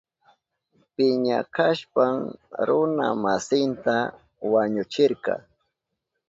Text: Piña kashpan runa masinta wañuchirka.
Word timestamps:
Piña 0.93 1.37
kashpan 1.55 2.15
runa 2.67 3.07
masinta 3.23 3.95
wañuchirka. 4.51 5.33